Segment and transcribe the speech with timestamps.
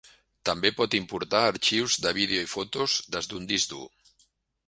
[0.49, 3.85] També pot importar arxius de vídeo i fotos des d'un disc dur.